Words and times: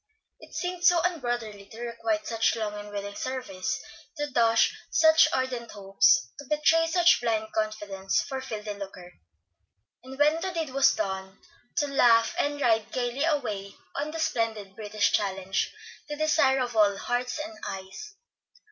It 0.39 0.55
seemed 0.55 0.83
so 0.83 0.99
unbrotherly 1.03 1.69
to 1.69 1.81
requite 1.85 2.25
such 2.25 2.55
long 2.55 2.73
and 2.73 2.89
willing 2.89 3.13
service, 3.13 3.79
to 4.17 4.25
dash 4.31 4.75
such 4.89 5.27
ardent 5.31 5.73
hopes, 5.73 6.29
to 6.39 6.45
betray 6.45 6.87
such 6.87 7.21
blind 7.21 7.53
confidence, 7.53 8.19
for 8.23 8.41
filthy 8.41 8.73
lucre; 8.73 9.13
and 10.03 10.17
when 10.17 10.41
the 10.41 10.49
deed 10.53 10.71
was 10.71 10.95
done, 10.95 11.37
to 11.77 11.87
laugh, 11.87 12.33
and 12.39 12.59
ride 12.59 12.91
gayly 12.91 13.25
away 13.25 13.75
on 13.95 14.09
the 14.09 14.17
splendid 14.17 14.75
British 14.75 15.11
Challenge, 15.11 15.71
the 16.09 16.15
desire 16.15 16.61
of 16.61 16.75
all 16.75 16.97
hearts 16.97 17.37
and 17.37 17.53
eyes. 17.67 18.15